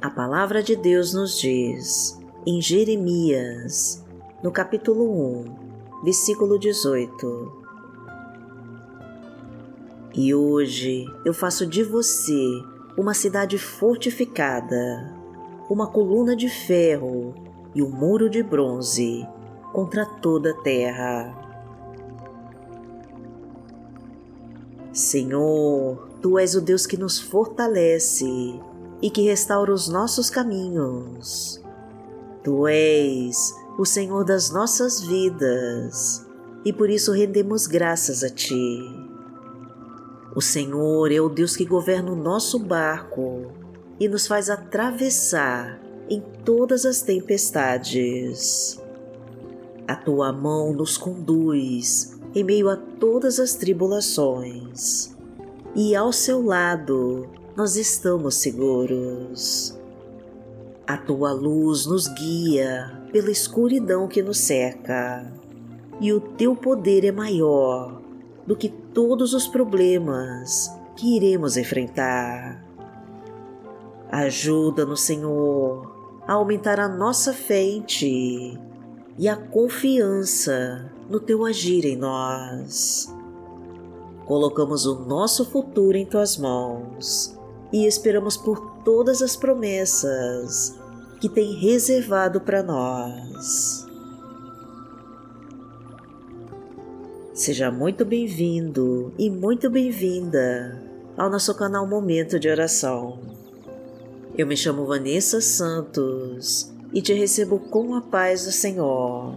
A 0.00 0.08
palavra 0.08 0.62
de 0.62 0.76
Deus 0.76 1.12
nos 1.12 1.40
diz, 1.40 2.16
em 2.46 2.62
Jeremias, 2.62 4.04
no 4.40 4.52
capítulo 4.52 5.10
1, 5.42 6.04
versículo 6.04 6.56
18: 6.56 7.52
E 10.14 10.32
hoje 10.32 11.04
eu 11.24 11.34
faço 11.34 11.66
de 11.66 11.82
você 11.82 12.62
uma 12.96 13.12
cidade 13.12 13.58
fortificada, 13.58 15.12
uma 15.68 15.88
coluna 15.88 16.36
de 16.36 16.48
ferro 16.48 17.34
e 17.74 17.82
um 17.82 17.90
muro 17.90 18.30
de 18.30 18.40
bronze 18.40 19.26
contra 19.72 20.06
toda 20.06 20.52
a 20.52 20.62
terra. 20.62 21.34
Senhor, 24.92 26.08
Tu 26.20 26.36
és 26.36 26.56
o 26.56 26.60
Deus 26.60 26.84
que 26.84 26.96
nos 26.96 27.20
fortalece 27.20 28.60
e 29.00 29.10
que 29.10 29.22
restaura 29.22 29.72
os 29.72 29.88
nossos 29.88 30.30
caminhos. 30.30 31.62
Tu 32.42 32.66
és 32.66 33.54
o 33.78 33.84
Senhor 33.84 34.24
das 34.24 34.50
nossas 34.50 35.00
vidas 35.00 36.26
e 36.64 36.72
por 36.72 36.90
isso 36.90 37.12
rendemos 37.12 37.66
graças 37.66 38.22
a 38.24 38.30
Ti. 38.30 38.80
O 40.34 40.40
Senhor 40.40 41.10
é 41.10 41.20
o 41.20 41.28
Deus 41.28 41.56
que 41.56 41.64
governa 41.64 42.12
o 42.12 42.16
nosso 42.16 42.58
barco 42.58 43.52
e 43.98 44.08
nos 44.08 44.26
faz 44.26 44.50
atravessar 44.50 45.80
em 46.08 46.20
todas 46.44 46.84
as 46.84 47.02
tempestades. 47.02 48.80
A 49.86 49.96
tua 49.96 50.32
mão 50.32 50.72
nos 50.72 50.96
conduz 50.96 52.18
em 52.34 52.44
meio 52.44 52.68
a 52.68 52.76
todas 52.76 53.40
as 53.40 53.54
tribulações, 53.54 55.16
e 55.74 55.96
ao 55.96 56.12
seu 56.12 56.44
lado 56.44 57.28
nós 57.58 57.74
estamos 57.74 58.36
seguros. 58.36 59.76
A 60.86 60.96
tua 60.96 61.32
luz 61.32 61.86
nos 61.86 62.06
guia 62.06 63.02
pela 63.10 63.32
escuridão 63.32 64.06
que 64.06 64.22
nos 64.22 64.38
cerca, 64.38 65.28
e 66.00 66.12
o 66.12 66.20
teu 66.20 66.54
poder 66.54 67.04
é 67.04 67.10
maior 67.10 68.00
do 68.46 68.54
que 68.54 68.68
todos 68.68 69.34
os 69.34 69.48
problemas 69.48 70.72
que 70.94 71.16
iremos 71.16 71.56
enfrentar. 71.56 72.64
Ajuda-nos, 74.08 75.00
Senhor, 75.00 76.20
a 76.28 76.34
aumentar 76.34 76.78
a 76.78 76.88
nossa 76.88 77.32
fé 77.32 77.60
em 77.60 77.80
Ti 77.80 78.56
e 79.18 79.28
a 79.28 79.34
confiança 79.34 80.92
no 81.10 81.18
Teu 81.18 81.44
agir 81.44 81.84
em 81.84 81.96
nós. 81.96 83.12
Colocamos 84.26 84.86
o 84.86 85.00
nosso 85.00 85.44
futuro 85.44 85.96
em 85.96 86.06
Tuas 86.06 86.36
mãos 86.36 87.36
e 87.72 87.86
esperamos 87.86 88.36
por 88.36 88.82
todas 88.84 89.22
as 89.22 89.36
promessas 89.36 90.78
que 91.20 91.28
tem 91.28 91.54
reservado 91.54 92.40
para 92.40 92.62
nós. 92.62 93.86
Seja 97.34 97.70
muito 97.70 98.04
bem-vindo 98.04 99.12
e 99.18 99.30
muito 99.30 99.70
bem-vinda 99.70 100.82
ao 101.16 101.30
nosso 101.30 101.54
canal 101.54 101.86
Momento 101.86 102.38
de 102.38 102.48
Oração. 102.48 103.20
Eu 104.36 104.46
me 104.46 104.56
chamo 104.56 104.86
Vanessa 104.86 105.40
Santos 105.40 106.72
e 106.92 107.02
te 107.02 107.12
recebo 107.12 107.58
com 107.58 107.94
a 107.94 108.00
paz 108.00 108.44
do 108.44 108.52
Senhor. 108.52 109.36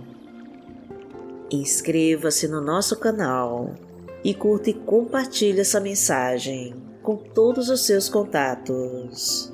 Inscreva-se 1.51 2.47
no 2.47 2.61
nosso 2.61 2.97
canal 2.97 3.75
e 4.23 4.33
curta 4.33 4.69
e 4.69 4.73
compartilhe 4.73 5.59
essa 5.59 5.79
mensagem 5.79 6.90
com 7.01 7.15
todos 7.15 7.69
os 7.69 7.81
seus 7.81 8.07
contatos. 8.09 9.51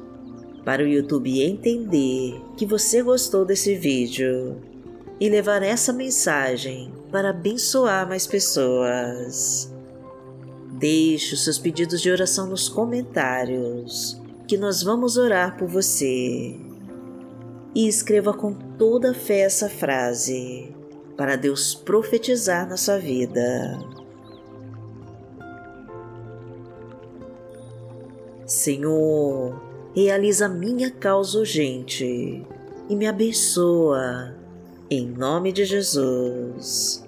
Para 0.66 0.84
o 0.84 0.88
YouTube 0.88 1.42
entender 1.42 2.42
que 2.58 2.66
você 2.66 3.02
gostou 3.02 3.46
desse 3.46 3.76
vídeo 3.76 4.58
e 5.20 5.30
levar 5.30 5.64
essa 5.64 5.94
mensagem 5.94 6.92
para 7.12 7.30
abençoar 7.30 8.08
mais 8.08 8.28
pessoas. 8.28 9.74
Deixe 10.74 11.34
os 11.34 11.44
seus 11.44 11.58
pedidos 11.58 12.02
de 12.02 12.12
oração 12.12 12.48
nos 12.48 12.70
comentários 12.70 14.22
que 14.48 14.58
nós 14.58 14.84
vamos 14.84 15.18
orar 15.18 15.58
por 15.58 15.68
você. 15.68 16.56
E 17.76 17.88
escreva 17.88 18.34
com 18.34 18.54
toda 18.54 19.14
fé 19.14 19.40
essa 19.40 19.70
frase 19.70 20.74
para 21.18 21.36
Deus 21.36 21.76
profetizar 21.76 22.68
na 22.68 22.78
sua 22.78 22.98
vida. 22.98 23.78
Senhor, 28.48 29.62
realiza 29.94 30.50
minha 30.50 30.90
causa 30.90 31.38
urgente 31.38 32.44
e 32.90 32.96
me 32.96 33.06
abençoa, 33.06 34.34
em 34.90 35.06
nome 35.06 35.52
de 35.52 35.66
Jesus. 35.66 37.06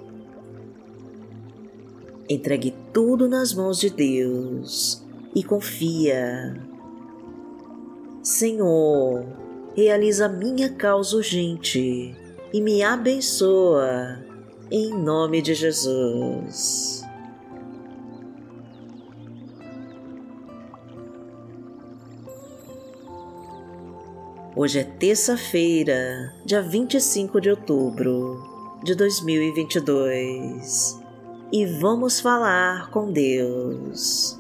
Entregue 2.30 2.76
tudo 2.94 3.28
nas 3.28 3.54
mãos 3.54 3.80
de 3.80 3.90
Deus 3.90 5.04
e 5.34 5.44
confia 5.44 6.70
Senhor, 8.22 9.26
realiza 9.76 10.28
minha 10.28 10.70
causa 10.70 11.18
urgente 11.18 12.16
e 12.54 12.62
me 12.62 12.84
abençoa, 12.84 14.20
em 14.70 14.94
nome 14.94 15.42
de 15.42 15.56
Jesus. 15.56 17.02
Hoje 24.62 24.80
é 24.80 24.84
terça-feira, 24.84 26.34
dia 26.46 26.62
25 26.62 27.40
de 27.40 27.50
outubro 27.50 28.44
de 28.84 28.94
2022 28.94 31.00
e 31.50 31.66
vamos 31.66 32.20
falar 32.20 32.92
com 32.92 33.10
Deus. 33.10 34.38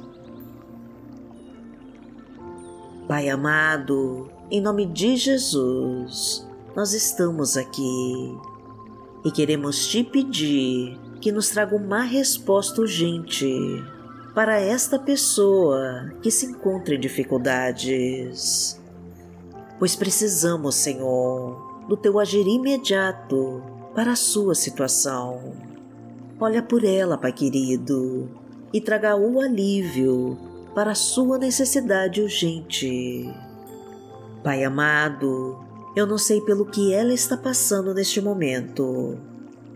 Pai 3.08 3.29
amado, 3.29 4.29
em 4.52 4.59
nome 4.59 4.88
de 4.88 5.16
Jesus, 5.16 6.46
nós 6.75 6.91
estamos 6.91 7.56
aqui 7.56 8.38
e 9.24 9.31
queremos 9.31 9.88
te 9.88 10.03
pedir 10.03 11.00
que 11.22 11.31
nos 11.31 11.47
traga 11.47 11.78
uma 11.78 12.02
resposta 12.02 12.81
urgente 12.81 13.56
para 14.35 14.59
esta 14.59 15.00
pessoa 15.00 16.12
que 16.22 16.29
se 16.29 16.47
encontra 16.47 16.96
em 16.96 17.00
dificuldades. 17.00 18.78
Pois 19.79 19.95
precisamos, 19.95 20.75
Senhor, 20.75 21.85
do 21.88 21.95
teu 21.95 22.19
agir 22.19 22.45
imediato 22.45 23.63
para 23.95 24.12
a 24.12 24.16
sua 24.16 24.53
situação. 24.53 25.53
Olha 26.38 26.62
por 26.62 26.84
ela, 26.84 27.17
Pai 27.17 27.31
querido, 27.31 28.29
e 28.73 28.81
traga 28.81 29.16
o 29.16 29.40
alívio 29.40 30.38
para 30.75 30.91
a 30.91 30.95
sua 30.95 31.38
necessidade 31.38 32.22
urgente. 32.22 33.34
Pai 34.44 34.66
amado, 34.66 35.57
eu 35.96 36.06
não 36.06 36.17
sei 36.17 36.41
pelo 36.41 36.66
que 36.66 36.94
ela 36.94 37.13
está 37.13 37.38
passando 37.38 37.94
neste 37.94 38.19
momento, 38.19 39.17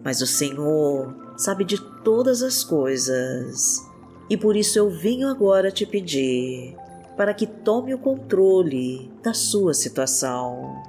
mas 0.04 0.22
o 0.22 0.28
Senhor 0.28 1.16
sabe 1.38 1.64
de 1.64 1.82
todas 2.04 2.44
as 2.44 2.62
coisas 2.62 3.82
e 4.30 4.36
por 4.36 4.56
isso 4.56 4.78
eu 4.78 4.90
venho 4.90 5.30
agora 5.30 5.72
te 5.72 5.86
pedir 5.86 6.76
para 7.16 7.34
que 7.34 7.48
tome 7.48 7.94
o 7.94 8.00
controle 8.00 9.13
da 9.24 9.34
sua 9.34 9.74
situação. 9.74 10.84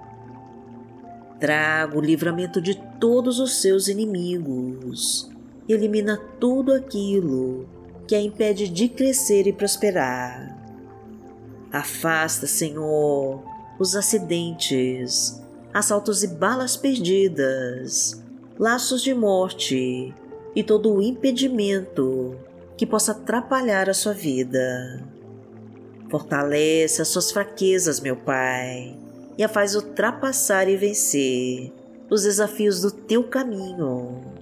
Traga 1.38 1.96
o 1.96 2.00
livramento 2.00 2.60
de 2.60 2.74
todos 2.98 3.38
os 3.38 3.60
seus 3.60 3.86
inimigos. 3.86 5.30
Elimina 5.68 6.18
tudo 6.40 6.72
aquilo 6.72 7.66
que 8.06 8.14
a 8.14 8.20
impede 8.20 8.68
de 8.68 8.88
crescer 8.88 9.46
e 9.46 9.52
prosperar. 9.52 10.58
Afasta, 11.72 12.46
Senhor, 12.46 13.42
os 13.78 13.96
acidentes, 13.96 15.40
assaltos 15.72 16.22
e 16.22 16.28
balas 16.28 16.76
perdidas, 16.76 18.22
laços 18.58 19.02
de 19.02 19.14
morte 19.14 20.14
e 20.54 20.62
todo 20.62 20.92
o 20.92 21.02
impedimento 21.02 22.36
que 22.76 22.86
possa 22.86 23.12
atrapalhar 23.12 23.88
a 23.88 23.94
sua 23.94 24.12
vida. 24.12 25.13
Fortalece 26.10 27.02
as 27.02 27.08
suas 27.08 27.32
fraquezas, 27.32 28.00
meu 28.00 28.16
Pai, 28.16 28.96
e 29.36 29.42
a 29.42 29.48
faz 29.48 29.74
ultrapassar 29.74 30.68
e 30.68 30.76
vencer 30.76 31.72
os 32.10 32.22
desafios 32.22 32.80
do 32.80 32.90
teu 32.90 33.24
caminho 33.24 34.34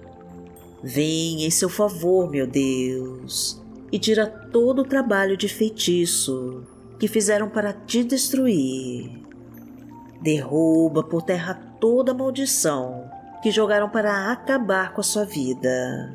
Vem 0.85 1.45
em 1.45 1.49
seu 1.49 1.69
favor, 1.69 2.29
meu 2.29 2.45
Deus, 2.45 3.57
e 3.89 3.97
tira 3.97 4.27
todo 4.27 4.81
o 4.81 4.85
trabalho 4.85 5.37
de 5.37 5.47
feitiço 5.47 6.67
que 6.99 7.07
fizeram 7.07 7.49
para 7.49 7.71
te 7.71 8.03
destruir. 8.03 9.09
Derruba 10.21 11.01
por 11.01 11.21
terra 11.21 11.53
toda 11.79 12.11
a 12.11 12.13
maldição 12.13 13.09
que 13.41 13.49
jogaram 13.49 13.89
para 13.89 14.29
acabar 14.29 14.93
com 14.93 14.99
a 14.99 15.03
sua 15.05 15.23
vida. 15.23 16.13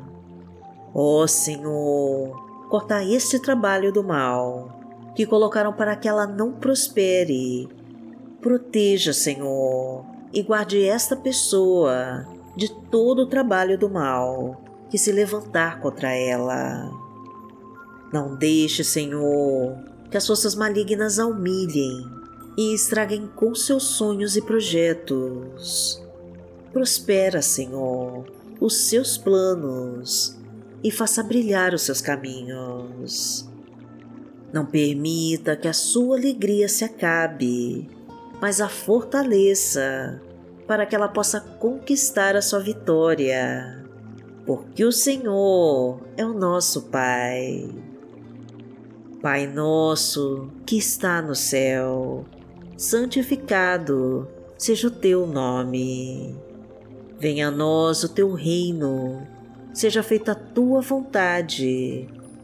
Ó 0.93 1.23
oh, 1.23 1.27
Senhor, 1.27 2.67
corta 2.69 3.03
este 3.03 3.39
trabalho 3.39 3.91
do 3.91 4.03
mal 4.03 4.78
que 5.19 5.25
colocaram 5.25 5.73
para 5.73 5.97
que 5.97 6.07
ela 6.07 6.25
não 6.25 6.53
prospere 6.53 7.67
Proteja, 8.39 9.11
Senhor, 9.11 10.05
e 10.31 10.41
guarde 10.41 10.81
esta 10.81 11.13
pessoa 11.13 12.25
de 12.55 12.73
todo 12.89 13.23
o 13.23 13.27
trabalho 13.27 13.77
do 13.77 13.89
mal 13.89 14.63
que 14.89 14.97
se 14.97 15.11
levantar 15.11 15.81
contra 15.81 16.13
ela. 16.13 16.89
Não 18.13 18.33
deixe, 18.37 18.81
Senhor, 18.81 19.77
que 20.09 20.15
as 20.15 20.25
forças 20.25 20.55
malignas 20.55 21.19
a 21.19 21.25
humilhem 21.25 22.09
e 22.57 22.73
estraguem 22.73 23.27
com 23.35 23.53
seus 23.53 23.83
sonhos 23.83 24.37
e 24.37 24.41
projetos. 24.41 26.01
Prospera, 26.71 27.41
Senhor, 27.41 28.23
os 28.57 28.87
seus 28.87 29.17
planos 29.17 30.37
e 30.81 30.89
faça 30.89 31.21
brilhar 31.21 31.73
os 31.73 31.81
seus 31.81 31.99
caminhos. 31.99 33.48
Não 34.51 34.65
permita 34.65 35.55
que 35.55 35.67
a 35.67 35.73
sua 35.73 36.17
alegria 36.17 36.67
se 36.67 36.83
acabe, 36.83 37.87
mas 38.41 38.59
a 38.59 38.67
fortaleça 38.67 40.19
para 40.65 40.85
que 40.85 40.95
ela 40.95 41.07
possa 41.07 41.39
conquistar 41.39 42.35
a 42.35 42.41
sua 42.41 42.59
vitória, 42.59 43.85
porque 44.45 44.83
o 44.83 44.91
Senhor 44.91 46.01
é 46.17 46.25
o 46.25 46.33
nosso 46.33 46.83
Pai. 46.83 47.69
Pai 49.21 49.45
nosso 49.45 50.49
que 50.65 50.77
está 50.77 51.21
no 51.21 51.35
céu, 51.35 52.25
santificado 52.75 54.27
seja 54.57 54.87
o 54.87 54.91
teu 54.91 55.27
nome. 55.27 56.35
Venha 57.19 57.49
a 57.49 57.51
nós 57.51 58.03
o 58.03 58.09
teu 58.09 58.31
reino, 58.33 59.27
seja 59.73 60.01
feita 60.01 60.31
a 60.31 60.35
tua 60.35 60.81
vontade 60.81 62.07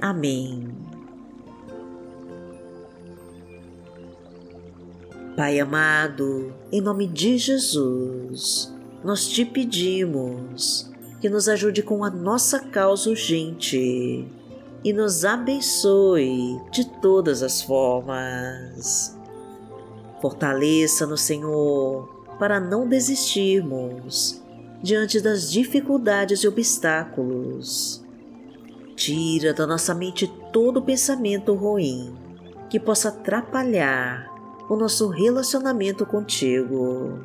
Amém. 0.00 0.68
Pai 5.36 5.60
amado, 5.60 6.52
em 6.72 6.80
nome 6.80 7.06
de 7.06 7.38
Jesus, 7.38 8.72
nós 9.04 9.28
te 9.28 9.44
pedimos 9.44 10.90
que 11.20 11.28
nos 11.28 11.48
ajude 11.48 11.82
com 11.82 12.02
a 12.04 12.10
nossa 12.10 12.60
causa 12.60 13.10
urgente 13.10 14.26
e 14.82 14.92
nos 14.92 15.24
abençoe 15.24 16.60
de 16.72 16.84
todas 17.00 17.42
as 17.42 17.62
formas. 17.62 19.16
Fortaleça 20.20 21.06
no 21.06 21.16
Senhor 21.16 22.08
para 22.38 22.58
não 22.58 22.88
desistirmos 22.88 24.42
diante 24.82 25.20
das 25.20 25.50
dificuldades 25.50 26.40
e 26.40 26.48
obstáculos. 26.48 27.99
Tira 29.00 29.54
da 29.54 29.66
nossa 29.66 29.94
mente 29.94 30.30
todo 30.52 30.82
pensamento 30.82 31.54
ruim 31.54 32.14
que 32.68 32.78
possa 32.78 33.08
atrapalhar 33.08 34.30
o 34.68 34.76
nosso 34.76 35.08
relacionamento 35.08 36.04
contigo. 36.04 37.18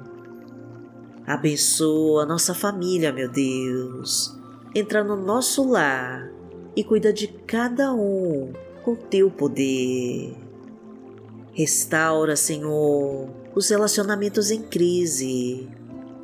Abençoa 1.28 2.26
nossa 2.26 2.54
família, 2.54 3.12
meu 3.12 3.30
Deus. 3.30 4.34
Entra 4.74 5.04
no 5.04 5.18
nosso 5.18 5.70
lar 5.70 6.32
e 6.78 6.82
cuida 6.82 7.12
de 7.12 7.28
cada 7.28 7.94
um 7.94 8.54
com 8.82 8.96
teu 8.96 9.30
poder. 9.30 10.34
Restaura, 11.52 12.38
Senhor, 12.38 13.28
os 13.54 13.70
relacionamentos 13.70 14.50
em 14.50 14.62
crise. 14.62 15.68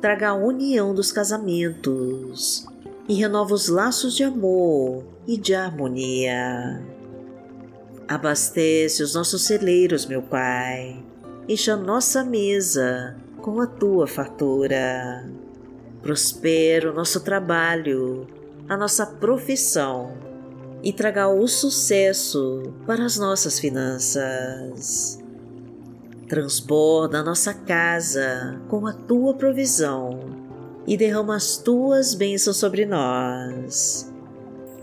Traga 0.00 0.30
a 0.30 0.34
união 0.34 0.94
dos 0.94 1.12
casamentos 1.12 2.66
e 3.06 3.12
renova 3.12 3.52
os 3.52 3.68
laços 3.68 4.16
de 4.16 4.24
amor 4.24 5.11
e 5.26 5.36
de 5.36 5.54
harmonia. 5.54 6.82
Abastece 8.08 9.02
os 9.02 9.14
nossos 9.14 9.44
celeiros, 9.44 10.06
meu 10.06 10.22
Pai, 10.22 11.02
enche 11.48 11.70
a 11.70 11.76
nossa 11.76 12.24
mesa 12.24 13.16
com 13.40 13.60
a 13.60 13.66
tua 13.66 14.06
fartura. 14.06 15.28
Prospera 16.02 16.90
o 16.90 16.94
nosso 16.94 17.20
trabalho, 17.20 18.26
a 18.68 18.76
nossa 18.76 19.06
profissão 19.06 20.14
e 20.82 20.92
traga 20.92 21.28
o 21.28 21.46
sucesso 21.46 22.74
para 22.86 23.04
as 23.04 23.16
nossas 23.16 23.58
finanças. 23.58 25.18
Transborda 26.28 27.20
a 27.20 27.22
nossa 27.22 27.54
casa 27.54 28.60
com 28.68 28.86
a 28.86 28.92
tua 28.92 29.34
provisão 29.34 30.18
e 30.86 30.96
derrama 30.96 31.36
as 31.36 31.56
tuas 31.56 32.14
bênçãos 32.14 32.56
sobre 32.56 32.84
nós. 32.84 34.11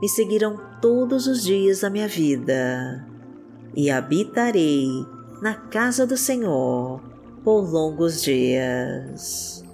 me 0.00 0.08
seguirão 0.08 0.60
todos 0.80 1.26
os 1.26 1.42
dias 1.42 1.80
da 1.80 1.90
minha 1.90 2.08
vida, 2.08 3.06
e 3.74 3.90
habitarei 3.90 4.88
na 5.42 5.54
casa 5.54 6.06
do 6.06 6.16
Senhor 6.16 7.00
por 7.44 7.70
longos 7.70 8.22
dias. 8.22 9.64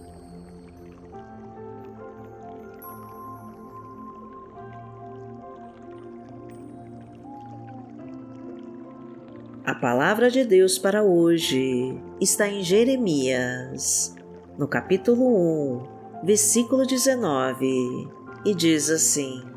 A 9.64 9.74
palavra 9.74 10.30
de 10.30 10.44
Deus 10.44 10.78
para 10.78 11.02
hoje 11.02 11.98
está 12.20 12.46
em 12.46 12.62
Jeremias, 12.62 14.14
no 14.58 14.68
capítulo 14.68 15.80
1, 16.20 16.24
versículo 16.24 16.86
19, 16.86 18.08
e 18.44 18.54
diz 18.54 18.90
assim: 18.90 19.53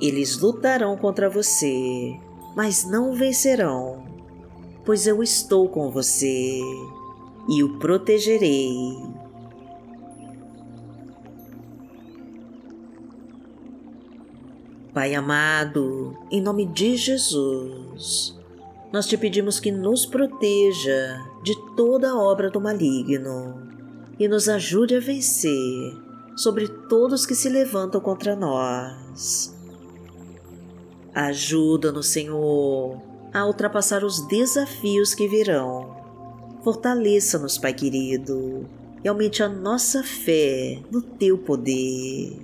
Eles 0.00 0.38
lutarão 0.38 0.96
contra 0.96 1.28
você 1.28 2.18
mas 2.58 2.84
não 2.84 3.14
vencerão, 3.14 4.04
pois 4.84 5.06
eu 5.06 5.22
estou 5.22 5.68
com 5.68 5.92
você 5.92 6.60
e 7.48 7.62
o 7.62 7.78
protegerei. 7.78 8.96
Pai 14.92 15.14
amado, 15.14 16.18
em 16.32 16.40
nome 16.40 16.66
de 16.66 16.96
Jesus, 16.96 18.36
nós 18.92 19.06
te 19.06 19.16
pedimos 19.16 19.60
que 19.60 19.70
nos 19.70 20.04
proteja 20.04 21.24
de 21.44 21.54
toda 21.76 22.18
obra 22.18 22.50
do 22.50 22.60
maligno 22.60 23.68
e 24.18 24.26
nos 24.26 24.48
ajude 24.48 24.96
a 24.96 25.00
vencer 25.00 25.96
sobre 26.34 26.66
todos 26.88 27.24
que 27.24 27.36
se 27.36 27.48
levantam 27.48 28.00
contra 28.00 28.34
nós 28.34 29.56
Ajuda-nos, 31.14 32.06
Senhor, 32.06 33.00
a 33.32 33.46
ultrapassar 33.46 34.04
os 34.04 34.26
desafios 34.28 35.14
que 35.14 35.28
virão. 35.28 35.96
Fortaleça-nos, 36.62 37.58
Pai 37.58 37.72
querido, 37.72 38.68
e 39.02 39.08
aumente 39.08 39.42
a 39.42 39.48
nossa 39.48 40.02
fé 40.02 40.78
no 40.90 41.00
Teu 41.00 41.38
poder. 41.38 42.36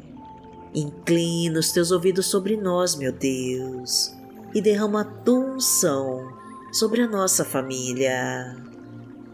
Inclina 0.75 1.61
os 1.61 1.73
Teus 1.73 1.91
ouvidos 1.91 2.27
sobre 2.27 2.57
nós, 2.57 2.97
meu 2.97 3.13
Deus, 3.13 4.15
e 4.55 4.61
derrama 4.61 5.03
a 5.03 5.05
Tua 5.05 5.55
unção 5.55 6.33
sobre 6.73 7.03
a 7.03 7.09
nossa 7.09 7.45
família. 7.45 8.57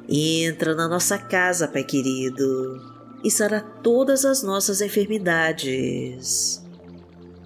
Entra 0.08 0.74
na 0.74 0.88
nossa 0.88 1.16
casa, 1.16 1.68
Pai 1.68 1.84
querido, 1.84 2.82
e 3.22 3.30
sara 3.30 3.60
todas 3.60 4.24
as 4.24 4.42
nossas 4.42 4.80
enfermidades. 4.80 6.59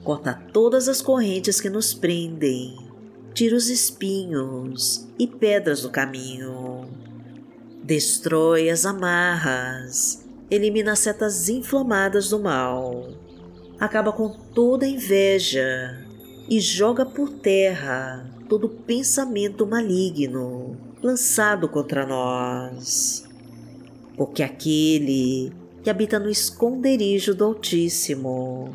Corta 0.05 0.41
todas 0.53 0.89
as 0.89 1.03
correntes 1.03 1.61
que 1.61 1.71
nos 1.71 1.93
prendem, 1.93 2.77
tira 3.33 3.57
os 3.57 3.69
espinhos 3.69 5.09
e 5.19 5.27
pedras 5.27 5.83
do 5.83 5.91
caminho 5.91 6.87
destrói 7.85 8.71
as 8.71 8.87
amarras, 8.87 10.25
elimina 10.51 10.93
as 10.93 11.01
setas 11.01 11.51
inflamadas 11.51 12.31
do 12.31 12.41
mal, 12.41 13.09
acaba 13.79 14.11
com 14.11 14.31
toda 14.31 14.87
inveja 14.87 16.03
e 16.49 16.59
joga 16.61 17.05
por 17.05 17.29
terra 17.29 18.27
todo 18.49 18.71
pensamento 18.71 19.67
maligno 19.67 20.79
lançado 21.03 21.69
contra 21.69 22.07
nós. 22.07 23.29
Porque 24.17 24.43
aquele 24.43 25.53
que 25.83 25.91
habita 25.91 26.19
no 26.19 26.31
esconderijo 26.31 27.35
do 27.35 27.45
Altíssimo, 27.45 28.75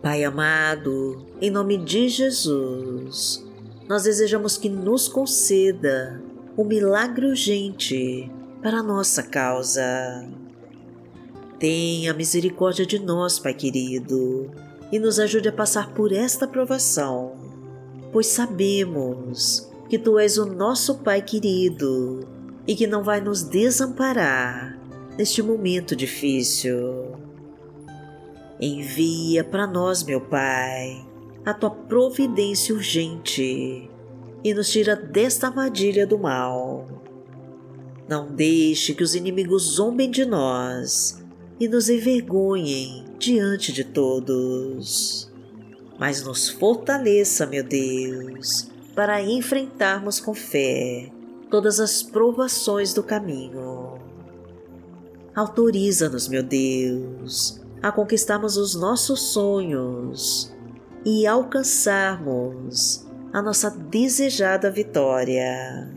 Pai 0.00 0.22
amado, 0.22 1.26
em 1.40 1.50
nome 1.50 1.76
de 1.76 2.08
Jesus, 2.08 3.44
nós 3.88 4.04
desejamos 4.04 4.56
que 4.56 4.68
nos 4.68 5.08
conceda 5.08 6.22
um 6.56 6.62
milagre 6.62 7.26
urgente 7.26 8.30
para 8.62 8.80
nossa 8.80 9.24
causa. 9.24 10.24
Tenha 11.58 12.14
misericórdia 12.14 12.86
de 12.86 13.00
nós, 13.00 13.40
Pai 13.40 13.52
querido, 13.52 14.48
e 14.92 15.00
nos 15.00 15.18
ajude 15.18 15.48
a 15.48 15.52
passar 15.52 15.92
por 15.92 16.12
esta 16.12 16.46
provação, 16.46 17.32
pois 18.12 18.28
sabemos 18.28 19.68
que 19.88 19.98
Tu 19.98 20.16
és 20.16 20.38
o 20.38 20.46
nosso 20.46 20.98
Pai 20.98 21.20
querido 21.22 22.20
e 22.68 22.76
que 22.76 22.86
não 22.86 23.02
vai 23.02 23.20
nos 23.20 23.42
desamparar 23.42 24.78
neste 25.18 25.42
momento 25.42 25.96
difícil. 25.96 27.17
Envia 28.60 29.44
para 29.44 29.66
nós, 29.66 30.02
meu 30.02 30.20
Pai, 30.20 31.06
a 31.44 31.54
Tua 31.54 31.70
providência 31.70 32.74
urgente 32.74 33.88
e 34.42 34.54
nos 34.54 34.70
tira 34.70 34.96
desta 34.96 35.48
armadilha 35.48 36.06
do 36.06 36.18
mal. 36.18 36.86
Não 38.08 38.26
deixe 38.26 38.94
que 38.94 39.02
os 39.02 39.14
inimigos 39.14 39.74
zombem 39.74 40.10
de 40.10 40.24
nós 40.24 41.22
e 41.60 41.68
nos 41.68 41.88
envergonhem 41.88 43.04
diante 43.18 43.72
de 43.72 43.84
todos. 43.84 45.30
Mas 45.98 46.24
nos 46.24 46.48
fortaleça, 46.48 47.46
meu 47.46 47.62
Deus, 47.62 48.70
para 48.94 49.22
enfrentarmos 49.22 50.20
com 50.20 50.32
fé 50.32 51.10
todas 51.50 51.80
as 51.80 52.02
provações 52.02 52.94
do 52.94 53.02
caminho. 53.02 53.98
Autoriza-nos, 55.34 56.28
meu 56.28 56.42
Deus, 56.42 57.57
a 57.82 57.92
conquistarmos 57.92 58.56
os 58.56 58.74
nossos 58.74 59.20
sonhos 59.32 60.54
e 61.04 61.26
alcançarmos 61.26 63.06
a 63.32 63.40
nossa 63.40 63.70
desejada 63.70 64.70
vitória. 64.70 65.88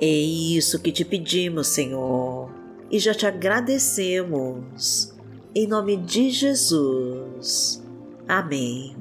É 0.00 0.06
isso 0.06 0.80
que 0.80 0.90
te 0.90 1.04
pedimos, 1.04 1.68
Senhor, 1.68 2.50
e 2.90 2.98
já 2.98 3.14
te 3.14 3.26
agradecemos. 3.26 5.14
Em 5.54 5.66
nome 5.68 5.96
de 5.96 6.30
Jesus. 6.30 7.82
Amém. 8.26 8.96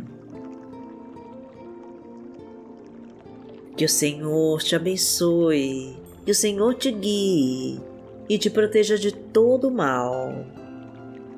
Que 3.76 3.86
o 3.86 3.90
Senhor 3.90 4.62
te 4.62 4.76
abençoe, 4.76 5.98
que 6.24 6.32
o 6.32 6.36
Senhor 6.36 6.76
te 6.76 6.92
guie 6.92 7.82
e 8.30 8.38
te 8.38 8.52
proteja 8.52 8.98
de 8.98 9.12
todo 9.12 9.72
mal. 9.72 10.32